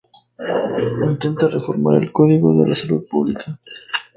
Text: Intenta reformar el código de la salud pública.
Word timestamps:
Intenta 1.09 1.47
reformar 1.47 1.97
el 2.01 2.11
código 2.11 2.59
de 2.59 2.67
la 2.69 2.73
salud 2.73 3.03
pública. 3.07 3.59